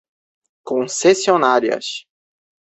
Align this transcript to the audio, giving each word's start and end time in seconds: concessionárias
concessionárias 0.67 2.07